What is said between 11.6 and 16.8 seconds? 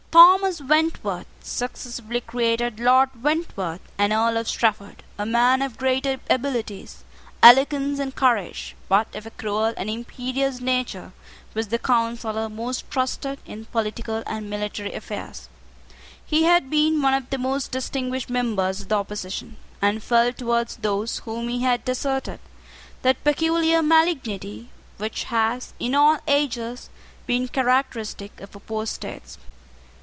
the counsellor most trusted in political and military affairs. He had